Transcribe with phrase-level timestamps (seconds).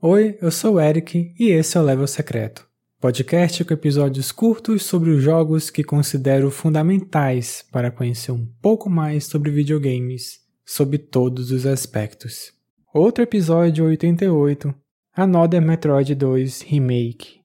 [0.00, 2.64] Oi, eu sou o Eric e esse é o Level Secreto,
[3.00, 9.24] podcast com episódios curtos sobre os jogos que considero fundamentais para conhecer um pouco mais
[9.24, 12.52] sobre videogames, sob todos os aspectos.
[12.94, 14.74] Outro episódio 88,
[15.14, 17.40] Another Metroid 2 Remake.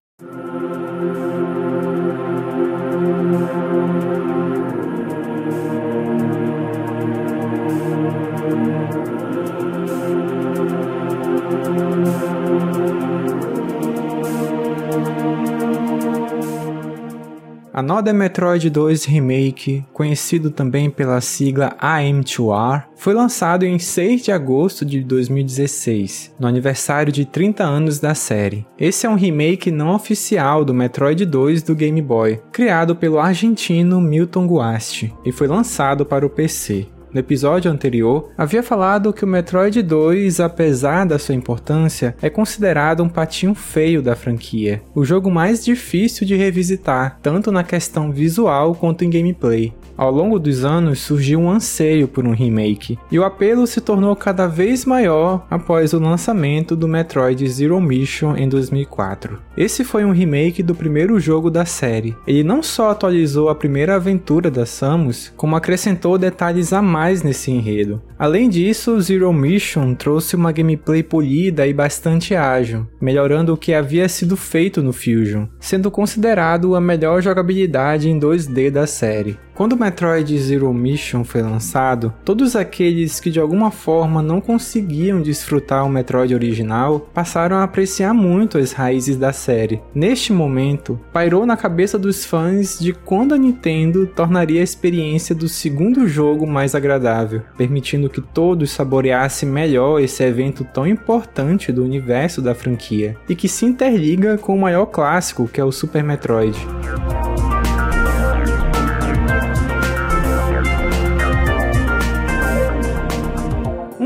[17.74, 24.86] Another Metroid 2 Remake, conhecido também pela sigla AM2R, foi lançado em 6 de agosto
[24.86, 28.68] de 2016, no aniversário de 30 anos da série.
[28.78, 34.02] Esse é um remake não oficial do Metroid 2 do Game Boy, criado pelo argentino
[34.02, 36.88] Milton Guasti, e foi lançado para o PC.
[37.14, 43.04] No episódio anterior, havia falado que o Metroid 2, apesar da sua importância, é considerado
[43.04, 48.74] um patinho feio da franquia, o jogo mais difícil de revisitar, tanto na questão visual
[48.76, 49.74] quanto em gameplay.
[49.98, 54.16] Ao longo dos anos surgiu um anseio por um remake, e o apelo se tornou
[54.16, 59.38] cada vez maior após o lançamento do Metroid Zero Mission em 2004.
[59.56, 62.16] Esse foi um remake do primeiro jogo da série.
[62.26, 67.52] Ele não só atualizou a primeira aventura da Samus, como acrescentou detalhes a mais nesse
[67.52, 68.02] enredo.
[68.18, 74.08] Além disso, Zero Mission trouxe uma gameplay polida e bastante ágil, melhorando o que havia
[74.08, 79.38] sido feito no Fusion, sendo considerado a melhor jogabilidade em 2D da série.
[79.54, 85.86] Quando Metroid Zero Mission foi lançado, todos aqueles que de alguma forma não conseguiam desfrutar
[85.86, 89.82] o Metroid original passaram a apreciar muito as raízes da série.
[89.94, 95.50] Neste momento, pairou na cabeça dos fãs de quando a Nintendo tornaria a experiência do
[95.50, 102.42] segundo jogo mais agradável, permitindo que todos saboreassem melhor esse evento tão importante do universo
[102.42, 106.58] da franquia e que se interliga com o maior clássico que é o Super Metroid.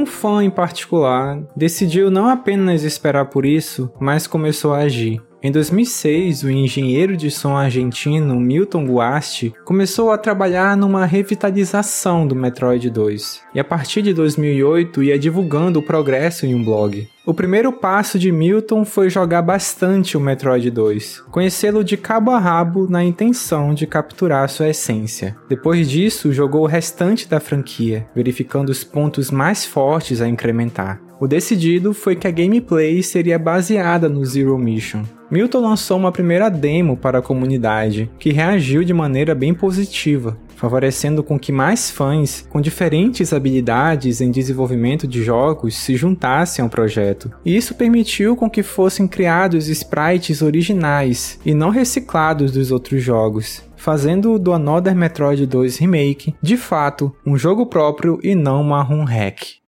[0.06, 5.20] Um fã em particular decidiu não apenas esperar por isso, mas começou a agir.
[5.46, 12.36] Em 2006, o engenheiro de som argentino Milton Guasti começou a trabalhar numa revitalização do
[12.36, 17.08] Metroid 2, e a partir de 2008 ia divulgando o progresso em um blog.
[17.28, 22.40] O primeiro passo de Milton foi jogar bastante o Metroid 2, conhecê-lo de cabo a
[22.40, 25.36] rabo na intenção de capturar sua essência.
[25.48, 31.05] Depois disso, jogou o restante da franquia, verificando os pontos mais fortes a incrementar.
[31.20, 35.04] O decidido foi que a gameplay seria baseada no Zero Mission.
[35.32, 41.24] Milton lançou uma primeira demo para a comunidade, que reagiu de maneira bem positiva, favorecendo
[41.24, 47.32] com que mais fãs com diferentes habilidades em desenvolvimento de jogos se juntassem ao projeto.
[47.46, 53.64] E isso permitiu com que fossem criados sprites originais e não reciclados dos outros jogos,
[53.78, 59.06] fazendo do Another Metroid 2 Remake, de fato, um jogo próprio e não uma ROM
[59.06, 59.65] hack.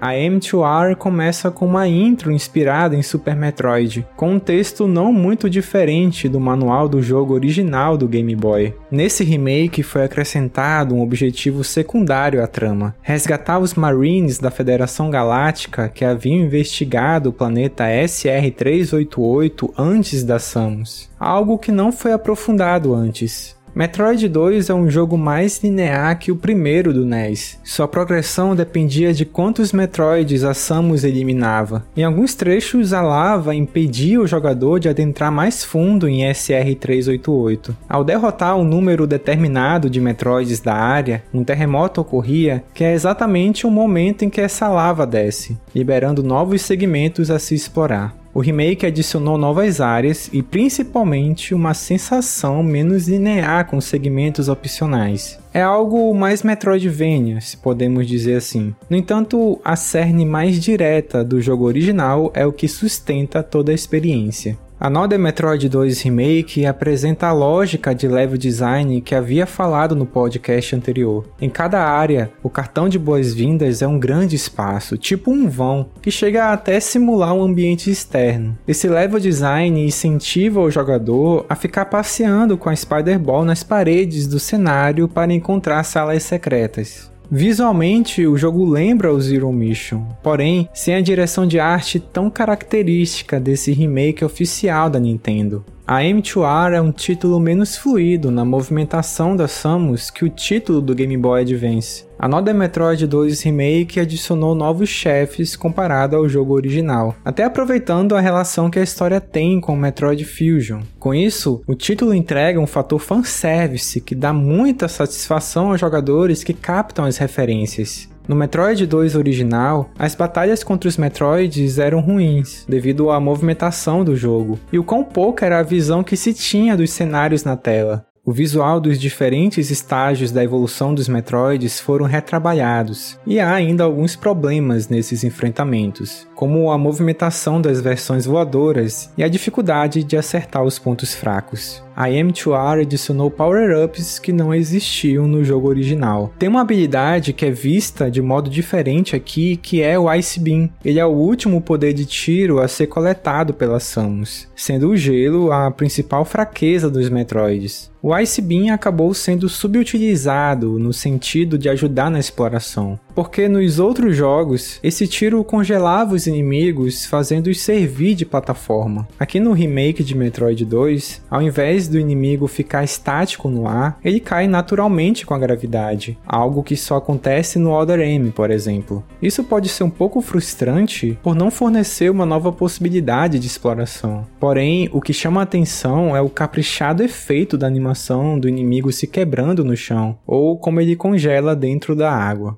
[0.00, 5.50] A M2R começa com uma intro inspirada em Super Metroid, com um texto não muito
[5.50, 8.74] diferente do manual do jogo original do Game Boy.
[8.90, 15.88] Nesse remake foi acrescentado um objetivo secundário à trama: resgatar os Marines da Federação Galáctica
[15.88, 23.57] que haviam investigado o planeta SR-388 antes da Samus, algo que não foi aprofundado antes.
[23.78, 27.60] Metroid 2 é um jogo mais linear que o primeiro do NES.
[27.62, 31.86] Sua progressão dependia de quantos Metroids a Samus eliminava.
[31.96, 37.72] Em alguns trechos, a lava impedia o jogador de adentrar mais fundo em SR-388.
[37.88, 43.64] Ao derrotar um número determinado de Metroids da área, um terremoto ocorria, que é exatamente
[43.64, 48.17] o momento em que essa lava desce, liberando novos segmentos a se explorar.
[48.32, 55.38] O remake adicionou novas áreas e principalmente uma sensação menos linear com segmentos opcionais.
[55.52, 58.74] É algo mais Metroidvania, se podemos dizer assim.
[58.88, 63.74] No entanto, a cerne mais direta do jogo original é o que sustenta toda a
[63.74, 64.58] experiência.
[64.80, 70.06] A Another Metroid 2 Remake apresenta a lógica de level design que havia falado no
[70.06, 71.26] podcast anterior.
[71.40, 76.12] Em cada área, o cartão de boas-vindas é um grande espaço, tipo um vão, que
[76.12, 78.56] chega até simular um ambiente externo.
[78.68, 84.28] Esse level design incentiva o jogador a ficar passeando com a Spider Ball nas paredes
[84.28, 87.10] do cenário para encontrar salas secretas.
[87.30, 93.38] Visualmente, o jogo lembra o Zero Mission, porém, sem a direção de arte tão característica
[93.38, 95.62] desse remake oficial da Nintendo.
[95.90, 100.94] A M2R é um título menos fluido na movimentação das Samus que o título do
[100.94, 102.04] Game Boy Advance.
[102.18, 108.20] A Another Metroid 2 Remake adicionou novos chefes comparado ao jogo original, até aproveitando a
[108.20, 110.80] relação que a história tem com Metroid Fusion.
[110.98, 116.52] Com isso, o título entrega um fator fanservice que dá muita satisfação aos jogadores que
[116.52, 118.10] captam as referências.
[118.28, 124.14] No Metroid 2 original, as batalhas contra os Metroids eram ruins, devido à movimentação do
[124.14, 128.04] jogo, e o quão pouca era a visão que se tinha dos cenários na tela.
[128.22, 134.14] O visual dos diferentes estágios da evolução dos Metroids foram retrabalhados, e há ainda alguns
[134.14, 140.78] problemas nesses enfrentamentos, como a movimentação das versões voadoras e a dificuldade de acertar os
[140.78, 146.32] pontos fracos a M2R adicionou power-ups que não existiam no jogo original.
[146.38, 150.70] Tem uma habilidade que é vista de modo diferente aqui, que é o Ice Beam.
[150.84, 155.50] Ele é o último poder de tiro a ser coletado pela Samus, sendo o gelo
[155.50, 157.90] a principal fraqueza dos Metroids.
[158.00, 164.14] O Ice Beam acabou sendo subutilizado no sentido de ajudar na exploração, porque nos outros
[164.14, 169.08] jogos esse tiro congelava os inimigos, fazendo-os servir de plataforma.
[169.18, 174.20] Aqui no remake de Metroid 2, ao invés do inimigo ficar estático no ar, ele
[174.20, 179.02] cai naturalmente com a gravidade, algo que só acontece no Other M, por exemplo.
[179.20, 184.28] Isso pode ser um pouco frustrante por não fornecer uma nova possibilidade de exploração.
[184.38, 189.08] Porém, o que chama a atenção é o caprichado efeito da animação do inimigo se
[189.08, 192.56] quebrando no chão, ou como ele congela dentro da água.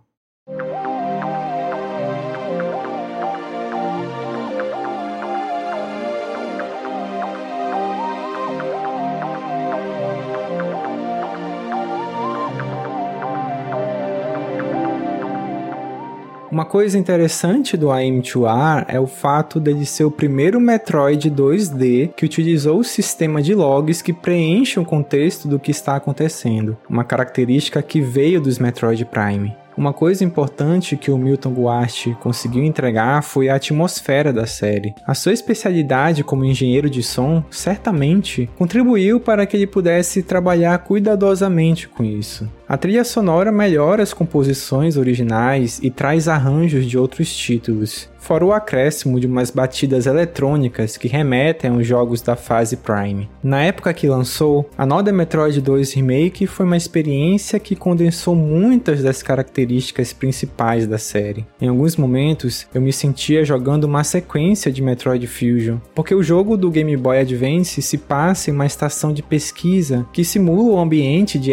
[16.50, 22.24] Uma coisa interessante do AM2R é o fato dele ser o primeiro Metroid 2D que
[22.24, 27.80] utilizou o sistema de logs que preenche o contexto do que está acontecendo, uma característica
[27.80, 29.54] que veio dos Metroid Prime.
[29.76, 34.92] Uma coisa importante que o Milton Guasti conseguiu entregar foi a atmosfera da série.
[35.06, 41.88] A sua especialidade como engenheiro de som certamente contribuiu para que ele pudesse trabalhar cuidadosamente
[41.88, 42.50] com isso.
[42.70, 48.52] A trilha sonora melhora as composições originais e traz arranjos de outros títulos, fora o
[48.52, 53.28] acréscimo de umas batidas eletrônicas que remetem aos jogos da fase Prime.
[53.42, 59.02] Na época que lançou, a Another Metroid 2 Remake foi uma experiência que condensou muitas
[59.02, 61.46] das características principais da série.
[61.60, 66.56] Em alguns momentos, eu me sentia jogando uma sequência de Metroid Fusion, porque o jogo
[66.56, 71.36] do Game Boy Advance se passa em uma estação de pesquisa que simula o ambiente
[71.36, 71.52] de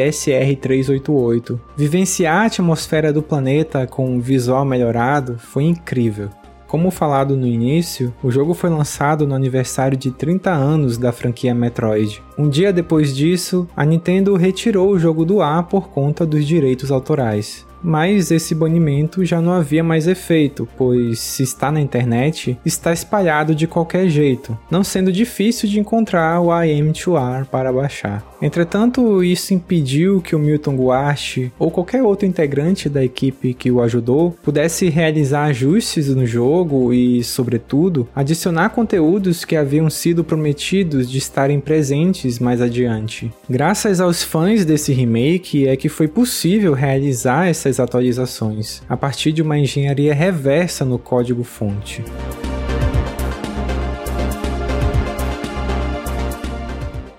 [1.07, 6.29] SR-388 Vivenciar a atmosfera do planeta com um visual melhorado foi incrível.
[6.67, 11.55] Como falado no início, o jogo foi lançado no aniversário de 30 anos da franquia
[11.55, 12.21] Metroid.
[12.37, 16.91] Um dia depois disso, a Nintendo retirou o jogo do ar por conta dos direitos
[16.91, 22.91] autorais mas esse banimento já não havia mais efeito, pois se está na internet, está
[22.91, 28.23] espalhado de qualquer jeito, não sendo difícil de encontrar o IM2R para baixar.
[28.41, 33.81] Entretanto, isso impediu que o Milton Guache ou qualquer outro integrante da equipe que o
[33.81, 41.17] ajudou pudesse realizar ajustes no jogo e, sobretudo, adicionar conteúdos que haviam sido prometidos de
[41.17, 43.31] estarem presentes mais adiante.
[43.49, 49.41] Graças aos fãs desse remake é que foi possível realizar essas atualizações, a partir de
[49.41, 52.03] uma engenharia reversa no código-fonte.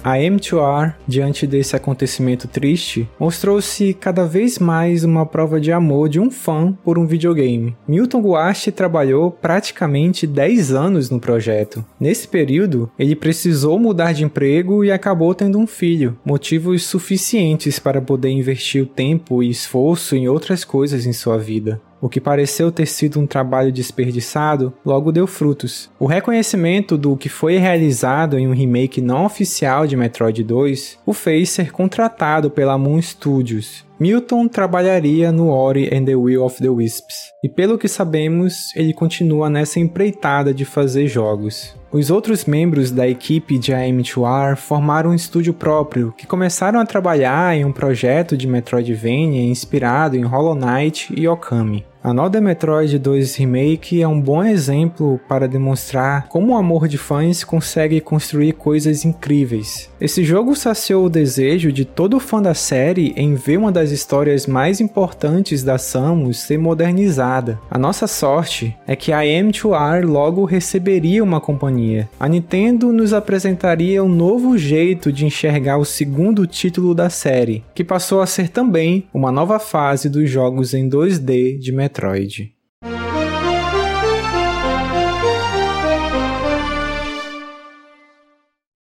[0.08, 6.18] A M2R, diante desse acontecimento triste, mostrou-se cada vez mais uma prova de amor de
[6.18, 7.76] um fã por um videogame.
[7.86, 11.84] Milton Guache trabalhou praticamente 10 anos no projeto.
[12.00, 18.00] Nesse período, ele precisou mudar de emprego e acabou tendo um filho, motivos suficientes para
[18.00, 21.82] poder investir o tempo e esforço em outras coisas em sua vida.
[22.00, 25.90] O que pareceu ter sido um trabalho desperdiçado logo deu frutos.
[25.98, 31.12] O reconhecimento do que foi realizado em um remake não oficial de Metroid 2 o
[31.12, 33.87] fez ser contratado pela Moon Studios.
[34.00, 38.92] Milton trabalharia no Ori and the Will of the Wisps, e pelo que sabemos, ele
[38.92, 41.74] continua nessa empreitada de fazer jogos.
[41.90, 47.56] Os outros membros da equipe de AM2R formaram um estúdio próprio, que começaram a trabalhar
[47.56, 51.84] em um projeto de Metroidvania inspirado em Hollow Knight e Okami.
[52.02, 57.42] Another Metroid 2 Remake é um bom exemplo para demonstrar como o amor de fãs
[57.42, 59.90] consegue construir coisas incríveis.
[60.00, 64.46] Esse jogo saciou o desejo de todo fã da série em ver uma das histórias
[64.46, 67.58] mais importantes da Samus ser modernizada.
[67.68, 72.08] A nossa sorte é que a M2R logo receberia uma companhia.
[72.18, 77.82] A Nintendo nos apresentaria um novo jeito de enxergar o segundo título da série, que
[77.82, 82.57] passou a ser também uma nova fase dos jogos em 2D de Metroid.